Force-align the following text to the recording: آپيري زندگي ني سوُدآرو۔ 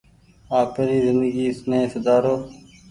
آپيري 0.59 0.97
زندگي 1.05 1.47
ني 1.69 1.79
سوُدآرو۔ 1.91 2.35